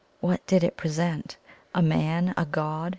What 0.19 0.43
did 0.47 0.63
it 0.63 0.73
represent? 0.77 1.37
A 1.75 1.83
man? 1.83 2.33
a 2.35 2.43
god? 2.43 2.89